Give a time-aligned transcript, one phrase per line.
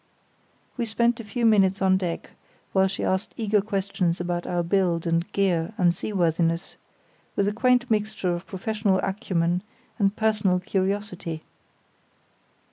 [0.77, 2.31] We spent a few minutes on deck
[2.73, 6.75] while she asked eager questions about our build and gear and seaworthiness,
[7.35, 9.61] with a quaint mixture of professional acumen
[9.99, 11.43] and personal curiosity.